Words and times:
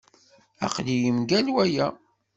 Aql-iyi 0.65 1.11
mgal 1.17 1.47
waya. 1.55 1.87